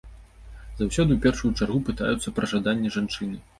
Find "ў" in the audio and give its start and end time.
1.15-1.19